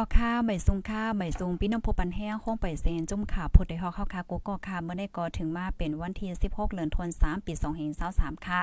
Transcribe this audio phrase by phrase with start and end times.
[0.00, 7.52] ออกค่าไม่ซุงค่าไม่ซุงพี่น้องผู้ปันแห้งคงไปเซนจุ่มขาพุดได้ฮอกเข้าคากโกค่ะเมื่อได้ก่อถึงมาเป็นวันที่ 16เดือนธันวาคมปี
[8.00, 8.60] 2523ค่ะ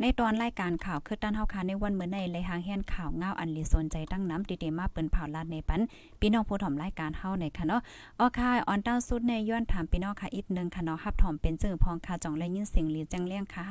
[0.00, 5.80] ในตอนรายการข่าวคือด้านเฮาคาในวันเมื่อในเลยหางแห่นข่าวเงาอันลีสนใจตั้งน้ำดีๆมาเปิ้นเผาลาดในปัน
[6.20, 7.80] พี่น้องผู้ถ่อมรายการเฮาในค่ะเนาะ
[8.18, 13.64] ออค่ะออนต้าสุดในย้อนถามพี่น้องค่ะอีกนึงค่ะเนาะฮับถ่อมเป็นจื่อพองค่ะจ่องและยินเสียงลีจังเลี้ยงค่ะ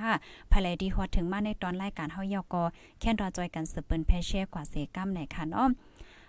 [0.51, 2.63] ภายไลดีฮอดถึงมาในตอนรายการเฮายอกอ
[2.99, 5.69] แค่นรอจอยกันสืบเปิ้นแพเช่กว่าเสกัมในค่ะเนาะ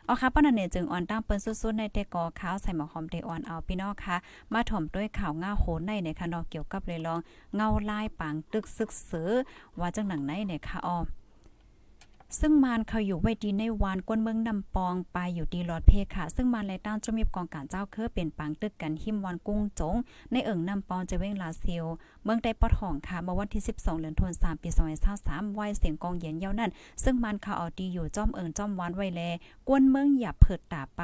[0.06, 4.16] เอาค่ะป้านันเนยจึงอ่อนตั้งเปิ้นสุดๆในแต่กอขาวใส่หมอหอมเตอ่อนเอาพี่น้องค่ะ
[4.52, 7.18] มาถ่อมด้วยข่าวง่าโหนในในค่ะเนาะเกี่ยวกับเลยลอง
[7.54, 9.30] เงาลายปังตึกซึกเสือ
[9.80, 10.98] ว่าจังหนังไหนเนี่ยค่ะอ้อ
[12.40, 19.96] ซึ่งมานเขาอยู่ไว้ดีในวานก้นเมืองนำปองไปอยู่ดีหลอดเพค่ะ ซึ่งมานไรต้านจมีกองการเจ้าเคอเป็นปังตึกกันหิมวันกุ้งจง
[20.32, 21.84] ในเอิงนำปองจะเว้งลาเซียว
[22.24, 24.68] เมืองใดปอทองค่ะเมื่อวันที่ 12เดือนธันวาคมปี
[25.12, 26.70] 2023ไว้เสียงกองเย็นเยาวนั่น
[27.04, 29.22] ซึ่งมันเขาเอาดีอยู่จ้อมเอิงจ้อมวานไว้แล
[29.68, 31.02] ก้นเมืองหยับเผิดตาไป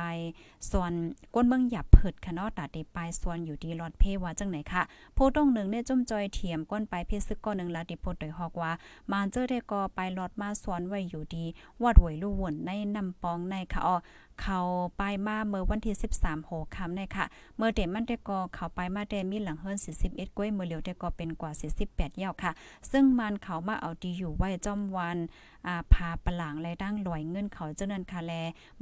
[0.71, 0.93] ส่วน
[1.35, 4.83] ก้นเมืองหยับเผิดค่ะนาะตาเดปลายส่วนอยู่ดีหลอดเพว่าจังไหนค่ะ
[5.15, 8.73] โพตรงหนึ่งเนี่ยจุ่มจอยเทียมก้นไปเพซึกก้อนหนึ่งลาดิโพดโดยฮอกว่า
[9.11, 11.45] มานเจอได้ก็ไปหลอดมาสวนไว้อยู่ดี
[11.83, 13.97] วัดหวยลู่วนในนำปองในค่ะอ๋อ
[14.43, 14.61] เขา
[14.99, 17.25] ไปมาเมื่อวันที่ 13โหคำในค่ะ
[17.57, 21.51] เมื่อเดมันได้ก็เขาไปมาได้มีหลังเฮิรน41กล้วยเมื่อเหลียวได้ก็เป็นกว่า
[21.87, 22.51] 48ยาวค่ะ
[22.91, 25.19] ซึ่งมันเขามาเอาดีอยู่ไว้จอมวัน
[25.67, 28.33] อ่าพาปลางและดั้งลอยเงินเขาเจ้านั้นค่ะแล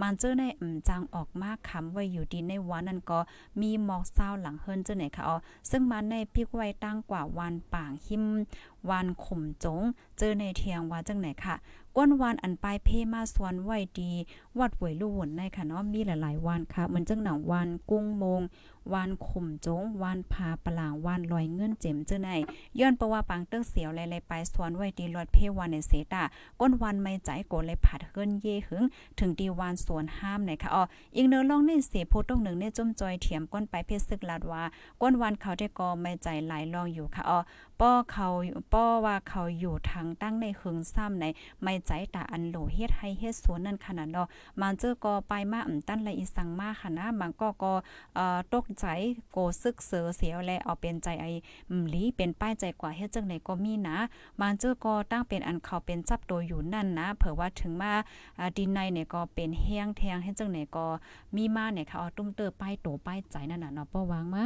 [0.00, 3.18] มันเจอในอืมจังออกมาคำไว้อยู่ดีในวันนั้นก็
[3.60, 5.36] มีหมอกเศร้าหลังเฮิรนเจ้าไหนค่ะอ๋อ
[5.70, 8.24] ซึ่งมันในพิกไว้ตั้งกว่าวันป่างหิม
[8.90, 9.82] วันข่มจง
[10.18, 11.56] เจอในเทียงว่าจังไหนค่ะ
[11.96, 14.12] ก้นวานอันปลายเพมาสวนไหวดี
[14.58, 18.42] วัดหวยลู่วนในค่ะเนาะมีหลายๆวันค่ะ เหมือนจังหนังวันกุ้งมง
[18.92, 22.30] วานข่มจง วานพาปลางวานลอยเงินเจ็มเจ้าใน
[22.78, 26.22] ย้อนประว่าปังเติ้งเสียวหลายๆไปสวนไหวดีรถเพวานในเสตา
[26.60, 28.84] ก้นวันไม่ใจโกเลยผัดเฮิรนเย่หึง
[29.18, 30.82] ถึงดีวานสวนห้ามในค่ะอ๋อ
[31.16, 34.62] อีกเนื้อลองในเสโพตรงหนึ่งในจมจอยเถียมก้นไปเพชรซึกลาดว่า
[35.00, 37.38] ก้นวันเขาได้ก็ไม่ใจหลายลองอยู่ค่ะอ๋อ
[37.80, 38.26] ป้อเขา
[38.72, 41.24] ป้อว่าเขาอยู่ทางตั้งในหึงซ้ำใน
[41.62, 44.28] ไม่ใจตาอันโหลเฮ็ดให้เฮ็ดสวนนั่นขนาดเนาะ
[44.60, 47.72] มันเจอก็ไปมาอ่ำตั้นละอีสังมาค่ะนะบางก็ก็
[48.14, 48.84] เอ่อตกใจ
[49.32, 51.30] โกซึกเสือเสียวแลเอาเป็นใจไอ้
[51.90, 53.96] หลีเป็นป้ายใจกว่าเฮ็ดจังไหนก็มีนะ
[54.40, 57.92] บางเจอก็ตั้งเป็นอันเขาเป็นจับตัวอยู่นั่นนะเผื่อว่าถึงมา
[58.56, 60.86] ดินในเนี่ยก็เป็นแห้งแทงเฮ็ดจังไหนก็
[61.36, 64.44] มีมาเนี่ยค่ะเอาตุ้มเตอป้ายโตป้ายใจนั่นน่ะเนาะป้อวางมา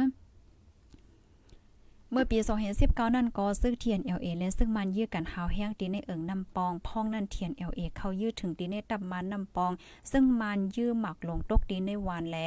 [2.13, 2.39] เมื่อปี
[2.77, 9.71] 2019 นั่นก็ซึ่งเทียน LA และซึ่งมันยื้อกันหาวแห้งตีในเอิงนำปองพ้องนั่นเทียน LA เขายื้อถึงตีในตับมันนำปอง
[10.11, 12.37] ซึ่งมันยื้อหมักลงตกตีในวานแล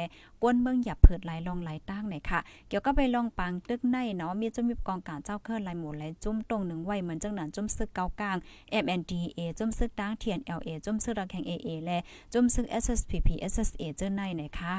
[0.43, 8.37] ก้นเมืองหยับเผิดหลลองไหลตั้งหน่อยค่ะ เกี่ยวก็ไปลองปังตึกในเนาะมีจะมีกองการเจ้าเคลื่อนไหลหมู่ไหลจุ่มตรงหนึ่งไว้เหมือนจังหนันจุ่มซึกเกากลาง
[8.83, 11.97] MNDA จุ่มซึกดังเทียน LA จุ่มซึกรักแข่ง AA และ
[12.33, 14.75] จุ่มซึก SSPP SSA เจ้าในหนค่ะ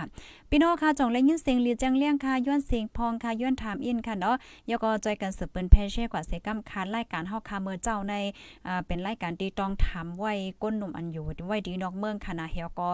[0.50, 4.36] พี่น้องค่ะจ่องและยินเสียงลีจังเลี้ยงค่ะย้อนเสียงพองค่ะย้อนถามอินค่ะเนาะ
[4.76, 8.14] ยก็ใจกันสืบเปิ้นแพเช่กว่าเซกัมคานรายการเฮาคาเมื่อเจ้าใน
[8.86, 10.32] เป็นรายการที่ต้องถามไว้
[10.62, 12.88] ก้นหนุ่มอันอยู่ไว้ดีนอกเมืองค่ะเฮาก็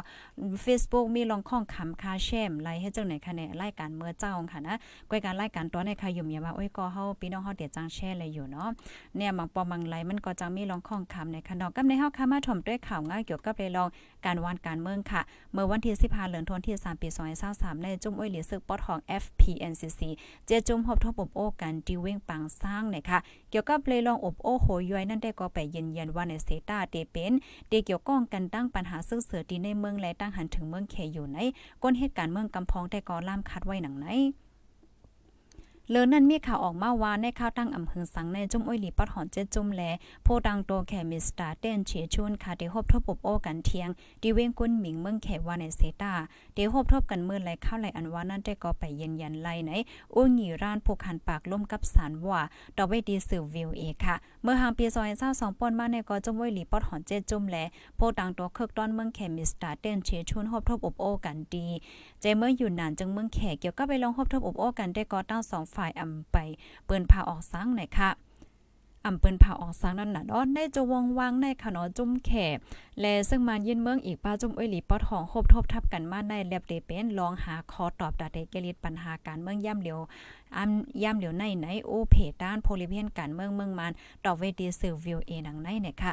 [0.64, 4.74] Facebook มีลองข้องคำคาแช่มไลให้จังไหนคะเนี่ยรายการเมื่อเจ้าค่ะนะ
[5.10, 8.68] ก้อยการรายการตัวในค่ะอยู่มีว่าโอ้ยก็เฮาพี่น้องเฮาเดี๋ยวจังแช่เลยอยู่เนาะ
[9.16, 13.88] เนี่ยบางปอบางไลมันก็จังมีลองข้องคำในค่ะเนาะกับในเฮาค่ะมาถ่มด้วยข่าวง่ายเกี่ยวกับเรื่อง
[14.26, 15.20] การวานการเมืองค่ะ
[15.52, 17.08] เมื่อวันที่15เดือนธันวาคม3ปี
[17.46, 20.00] 2023ในจุ่มอ้อยหลีซึกปอทอง FPNCC
[20.46, 23.18] เจจุ่มพบทบอบโอกันที่เว้งปังสร้างเนี่ยค่ะ
[23.50, 27.32] เกี่ยวกับเลยลองอบโอ้โหย้อยนั่นได้ก็ไปยืนยันว่าในเซตาเตเป็น
[27.68, 31.38] เดเกี่ยวก้องกันตั้งปัญหาซึ่งเสือดีในเมืองและตั้งหันถึงเมืองเคอยู่ใน
[31.82, 34.06] ก้นเหตุการณ์เมืองกำพองได้ก็ล่ามคัดไว้หนังไหน
[35.90, 39.82] เลินนั้นมีข่าวออกมาว่าในข่าวตั้งอำเภอสังในจุ่มอ้อยหลีปัดหอนเจ็ดจุ่มแล
[40.24, 43.88] โพดังโตแค่มิสตาเต้นเฉียชุนค่ะได้ฮบทบปบโอกันเทียง
[44.22, 46.12] ดีเว้งกุนหมิงเมืองแขวาในเซตา
[46.54, 49.70] เดฮบทบกันเมื่อไหลเข้าไหลอันว่านั่นได้ก็ไปยืนยันไล่ไหน
[50.14, 52.40] อู้หงีร้านผูกหันปากล่มกับสารว่า
[52.76, 57.56] ดอกไวดีสือวิวเอค่ะ เมื่อหางปีซอยเศร้าสองปอนมาในก็จุ่มอ้อยหลีปัดหอนเจ็ดจุ่มแล
[57.96, 61.66] โพดังโตเคิกตอนเมืองแขมิสตาเต้นเฉียชุนฮบทบอบโอกันดี
[62.20, 66.36] เจเมื่ออยู่นานจึงเมืองแขเกี่ยวกับไปลองฮบทบอบโอกันได้ก็ตั้งสองฝ่ายอำไป
[66.84, 68.10] เปิ้นพาออกสังหน่อยค่ะ
[69.06, 72.30] อำเปิ้นพาออกสังนั่นน่ะเนาะในจะวงวางในขนอจุ่มแข
[73.00, 79.98] และซึ่งมายินเมืองอีกป้าจุ่มอ้อยหลีปอทองคบทบทับกันมาในแลบเดเป็นลองหาคอตอบดาเดเกลิดปัญหาการเมืองย่ำเหลียว
[80.56, 83.92] อ้ำย่ำเหลียวในไหนโอเพด้านโพลิเพียนการเมืองเมืองมัน
[84.24, 86.12] ดอกเวดีซิลวิวเอหนังในเนี่ยค่ะ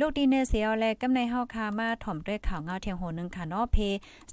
[0.00, 3.76] ลูกดีเนเซียแลกำในเฮาคามาถ่อมด้วยข่าวเงาเทียงโหนึงค่ะเนาะเพ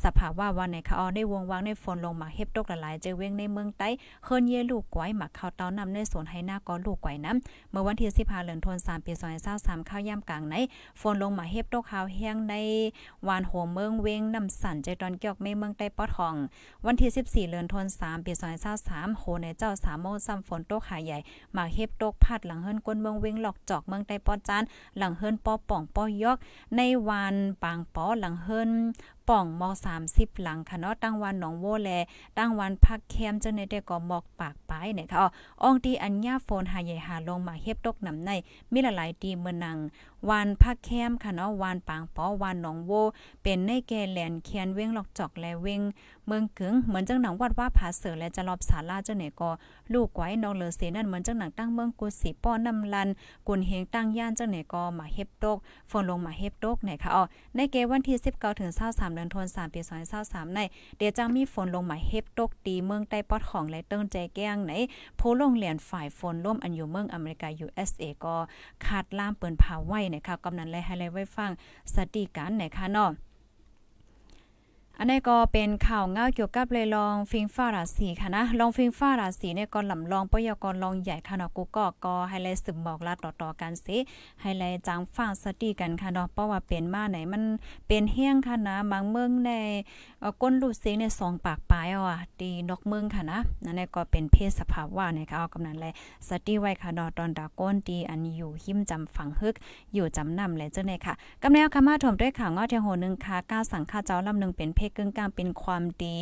[0.04, 3.90] สภาวะวันในค่ะออได้วงวางในฝนลงมาเฮ็บตกละลายเจอเว้งในเมืองใต้
[4.24, 9.14] เฮิรนเยลูกกวยหมักข้าเต้านำในสวนให้หน้าก็ลูกกวยน้ำเมื่อวันที่15เดือนธันวาคมปี
[9.52, 10.56] 2023ข้าวย่ำกลางใน
[11.02, 12.56] ฝนลงมาเฮ็บตกข่าวแห้งใน
[13.28, 16.36] วานโหเมืองเวงน้ำสั่นใจตอนเกี่ยวเมเมืองใต้ปอทอง
[16.86, 18.34] วันที่14เดือนธันวาคมปี
[18.76, 21.18] 2023โหในเจ้า3โมงซ้ำฝนตกหาใหญ่
[21.56, 24.64] มาเฮ็บตกพัดหลังเฮิรนก้นเมืองเวงหลอกจอกเมืองใต้ปอจาน
[25.00, 26.38] หลังเฮินปอป่องป้อยอก
[26.78, 28.72] ในวันปางปอหลังเฮิรน
[29.30, 29.70] ป่องมอ
[30.06, 31.90] 30 หลังค่ะเนาะตั้งวันหนองโวแล
[32.38, 35.24] ตั้งวันพักแคมจังในได้ก็หมอกปากปายเนี่ยค่ะอ
[35.64, 38.30] อองตีอัญญาโฟนหาใหญ่หาลงมาเฮ็บตกนำใน
[38.72, 39.78] มีหลายๆตีเมืองนัง
[40.30, 42.92] วานพักแคมค่ะเนาะวานปางปอวานหนองโว
[43.44, 45.82] เป็นในแก่แหลนเคียนเว้งหลอกจอกและเว้ง
[46.26, 49.50] เมืองกึงเหมือนจังหนังวัดว่าผาเสือและจะรอบศาลาจังไหนก็
[49.94, 53.10] ลูกไว้นองเลอเสนั่นเหมือนจังหนังตั้งเมืองกุสีป้อนำลัน
[53.48, 55.58] กุนเฮงตั้งย่านจังไหนก็มาเฮ็บตก
[55.92, 57.24] ฝนลงมาเฮ็บตกเนี่ยค่ะอ๋อ
[57.56, 59.82] ในเกวันที่19ถึง23เดือนธันวาคมปี
[60.18, 60.60] 2023ใน
[60.98, 64.74] เดี๋ยวจะมีฝนลงมาเฮ็บตกตีเมืองใต้ปอดของและเติ้งใจแก้งใน
[65.18, 68.36] โพลงเหรียญฝ่ายฝนร่วมอันอยู่เมืองอเมริกา USA ก็
[68.86, 71.52] คาดล่ามเปิ้นผาไว้นะคะกำนันและให้เลยไว้ฟัง
[71.96, 73.12] สติการนะคะเนาะ
[75.00, 83.98] อันนี้ก็เป็นข่าวเงาเกี่ยวกับเลยลองฟิงฟ้าราศีค่ะนะ ลองฟิงฟ้าราศีเนี่ยก็ลำลองปยกรลองใหญ่ค่ะเนาะกูก็ก็ให้เลยสืบบอกลาต่อๆกันสิ
[84.42, 87.44] ให้เลยจางฟ้าสติกันค่ะเนาะเพราะว่าเป็นมาไหนมัน
[87.88, 89.52] เป็นเฮี้ยงค่ะนะบางเมืองใน
[90.42, 95.94] ก้นลูกเสียงในสองปากปลายอะตีนกเมืองค่ะนะนั่นก็เป็นเพศสภาพว่าเนี่ยค่ะเอากำนันเลย
[96.30, 99.56] สติไว้ค่ะเนาะตอนดาก้นตีอันอยู่หิมจำฝังฮึก
[99.94, 101.14] อยู่จำนำเลยเจ้าเนี่ยค่ะ
[101.44, 106.16] กำแนวคำมาถมด้วยข่าวงอเทียโหนึงค่ะก้าสังฆาเจ้าลำนึงเป็นเพเกึ่งกลางเป็นความดี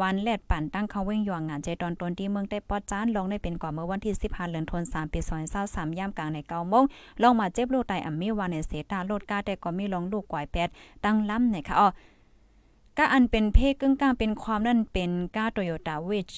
[0.00, 5.20] วันแลดปั่นตั้งเขาเว้งหยองงานใจตอนต้นที่เมืองได้ปอจานลงได้เป็นกว่าเมื่อวันที่15เดือนธันวาคมปี
[5.60, 6.84] 2023ย่ำกลางใน9โมง
[7.22, 10.68] ลงมาเจ็บลูกไตอ่ำมีวันในเสตาโลดกาแต่ก็มีลงลูกกวายแปด
[11.04, 11.88] ตั้งล้ำเนี่ยค่ะอ๋อ
[12.98, 16.32] ก็อันเป็นเพศกึ่งกลางเป็นความนั่นเป็นก้าโตโยต้าวิช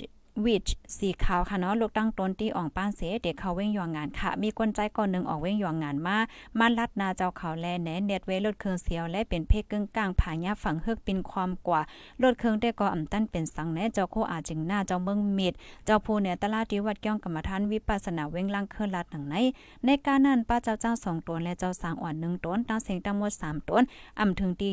[0.44, 0.64] วิช
[0.98, 6.16] สีขาวค่ะเนาะลูกตั้งต้นที่อ่องป้านเสเด็กเขาเว้งยองงานค่ะ มีคนใจก่อนหนึ่งออกเว้งยองงานมา
[6.58, 11.80] มาลัดนาเจ้าเขาแลแหนเน็ตเวลดเครื่องเสียวและเป็นเพศกึ่งกลางผายาฝั่งเฮือกป็นความกว่า
[12.22, 15.54] ลดเครื่องได้ก็อ่ำตั้นเป็นสังแน่เจ้าโคอาจึงหน้าเจ้าเมืองมิด
[15.86, 19.36] เจ้าผู้เนี่ยตลาดที่วัดเกี้ยงกรรมฐานวิปัสนาเว้งล่างเครื่องลัดหนังใน
[19.84, 23.82] ในการนั้นป้าเจ้าเจ้าสองตนและเจ้าสางอ่อนหนึ่งตนตั้งเสียงตั้งหมดสามตน
[24.18, 24.72] อ่ำถึงดี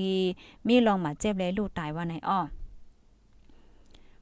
[0.67, 2.41] มีลองมาเจ็บเลยลูกตายว่าในอ้อ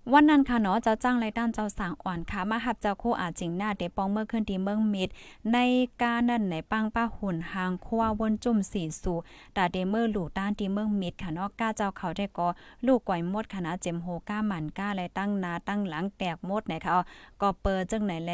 [0.10, 5.10] วันนั้นค่ะเนาะเจ้าจ้างไรด้านเจ้าสางอ่อนค่ะมาหับเจ้าคู่อาจิงหน้าเดปองเมื่อขึ้นที่เมืองมิด
[5.54, 5.58] ใน
[6.02, 9.18] การนั่นในปังป้าหุ่นหางคว้าวนจุ่มสีสู่
[9.56, 12.48] ตาเดเมอร์หลู่ต้านที่เมืองมิดค่ะเนาะก้าเจ้าเขาได้ก็
[12.86, 16.94] ลูกก่อยมดคณะเจมโฮก้าหมันก้าไรตั้งนาตั้งหลังแตกมดไหนะคะ
[17.42, 18.34] ก็เปิดจังไหนแล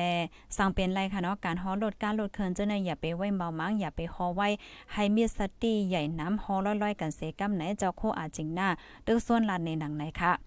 [0.57, 4.47] สั่งเป็นไรค่ะเนาะการฮอรถการรถเคินเจ้าในอย่าไปไว้เมามังอย่าไปฮอไว้
[4.93, 8.67] ให้มีสติใหญ่น้ำฮอร้อยๆกันเสกำไหนเจ้าโคอาจิงหน้า
[9.07, 10.46] ตึกส่วนลานในหนังไหนค่ะ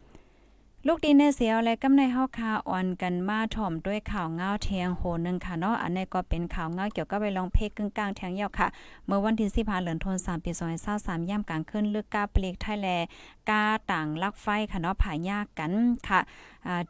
[0.86, 8.68] ลูกดีเนเสียวและกำในเฮาคาอ่อนกันมาถ่อมด้วยข่าวเงาเทียงโหนึงค่ะเนาะอันนี้ก็เป็นข่าวเงาเกี่ยวกับไปลองเพกกึ่งกลางแทงยาวค่ะ
[9.06, 10.50] เมื่อวันที่15เดือนธันวาคมปี
[10.90, 12.88] 2023ย่ำกลางขึ้นเลือกกาเปลีกไทยแล
[13.48, 13.62] กา
[13.92, 15.72] ต่างลักไฟค่ะเนาะผายากกัน
[16.08, 16.20] ค่ะ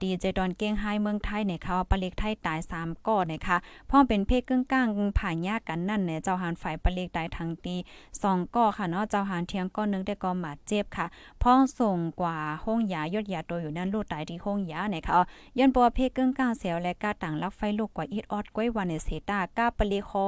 [0.03, 3.57] ดีเจดอนเก้งไฮเมืองไทยเนี่ยค่ะปลีกไทยตาย3ก้อเนี่ยค่ะ
[3.91, 4.89] พ่อเป็นเพกกึ่งกลาง
[5.19, 7.77] ผายากกันนั่นเนี่ยเจ้าหานฝ่ายปลีกตายทางตี
[8.15, 11.07] 2ก้อค่ะเนาะเจ้าหานเทียงก้อนนึงได้ก็มาเจ็บค่ะ
[11.43, 15.15] พ้อส่งกว่าห้องยายดยาตัวอยู่นั่นลูกตายที่ห้องยาเนี่ยค่ะ
[15.59, 20.25] ย้อนปัวเพกึ่งกลางเสียวและกาต่างลักไฟลูกกว่าอีดออดก้อยวันในเสตากาปลีคอ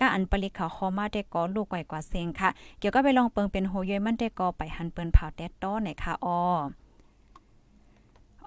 [0.00, 6.38] กาอันปลีขาคอมาได้ก็ลูกกว่กว่าเซงค่ะ เกี่ยวก็ไปลองเปิงเป็นโหยมันได้ก็ไปหันเปิ้นเผาแดดต้อเนี่ยค่ะอ๋อ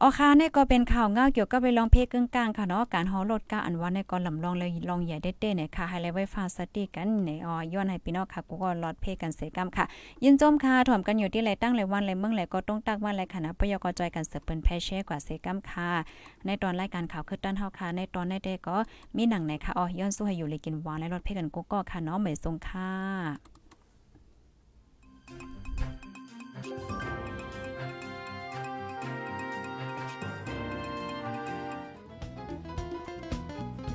[0.05, 9.85] ออค่ะนี่ก็เป็นข่าวเงาเกี่ยวกับไปลองเพกึ่งกลางค่ะเนาะการฮอรถกาอันว่าในก่อนลำลองเลยลองใหญ่เด้ๆเนี่ยค่ะให้ไลไว้ฟาสติกันในออย้อนให้พี่น้องค่ะกูก็ลอดเพกันเสกรรมค่ะ
[10.23, 15.89] ยินจมค่ะถ่อมกันอยู่ที่ไรตั้งไรวันไรเมืองไรก็ต้องตักวันไรค่ะนะปยกจอยกันเสือเปิ้นแพเช่กว่าเสกรรมค่ะ
[16.45, 18.77] ในตอนรายการข่าวคือตันเฮาค่ะในตอนในเด้ก็
[19.17, 22.89] มีหนังไหนค่ะอ๋อย้อนสู้ให้อยู่เลยกินวานและรถเพกันกูก็ค่ะเนาะเหมยทรงค่ะ